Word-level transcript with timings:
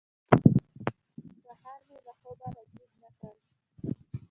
سهار 1.45 1.79
مې 1.87 1.97
له 2.05 2.13
خوبه 2.19 2.47
را 2.55 2.61
جېګ 2.73 2.91
نه 3.01 3.09
کړل. 3.17 3.37